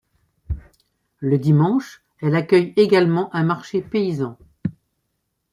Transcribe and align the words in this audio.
Le 1.19 1.37
dimanche, 1.37 2.01
elle 2.23 2.35
accueille 2.35 2.73
également 2.75 3.29
un 3.35 3.43
marché 3.43 3.83
paysan. 3.83 4.35